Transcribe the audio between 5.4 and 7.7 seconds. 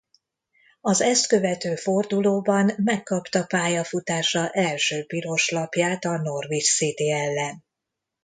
lapját a Norwich City ellen.